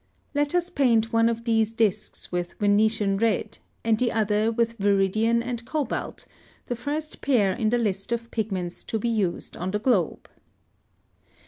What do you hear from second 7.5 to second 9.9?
in the list of pigments to be used on the